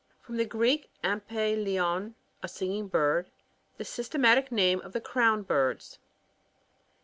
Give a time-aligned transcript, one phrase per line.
[0.23, 3.29] —From the Greek, ampt leon^ a singing bird.
[3.77, 5.99] The systema tic name of the crown birds.